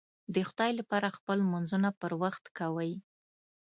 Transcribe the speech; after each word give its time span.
د 0.33 0.35
خدای 0.49 0.71
لپاره 0.79 1.15
خپل 1.17 1.37
لمونځونه 1.43 1.89
پر 1.99 2.11
وخت 2.21 2.43
کوئ 2.57 2.91